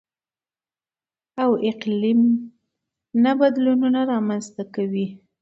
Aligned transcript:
او 1.43 1.51
اقلـيمي 1.69 2.31
نه 3.23 3.31
بـدلونـونه 3.39 4.01
رامـنځتـه 4.11 4.63
کوي. 4.75 5.07